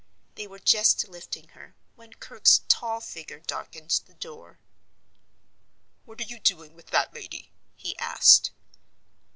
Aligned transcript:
They 0.33 0.47
were 0.47 0.57
just 0.57 1.07
lifting 1.07 1.49
her, 1.49 1.75
when 1.95 2.13
Kirke's 2.13 2.61
tall 2.67 3.01
figure 3.01 3.39
darkened 3.39 4.01
the 4.07 4.15
door. 4.15 4.57
"What 6.05 6.19
are 6.21 6.23
you 6.23 6.39
doing 6.39 6.73
with 6.73 6.87
that 6.87 7.13
lady?" 7.13 7.51
he 7.77 7.95
asked. 7.99 8.49